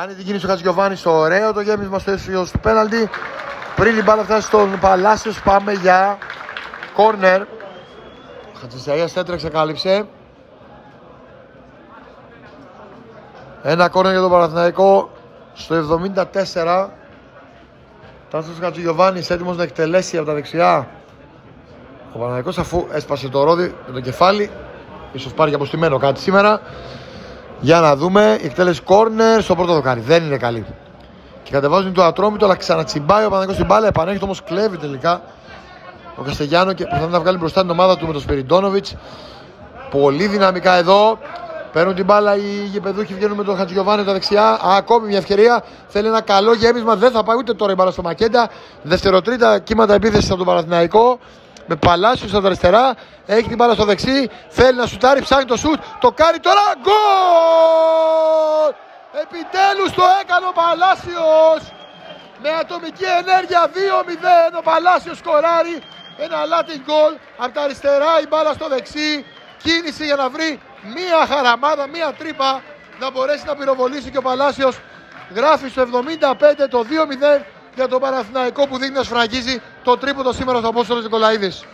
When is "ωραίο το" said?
1.10-1.60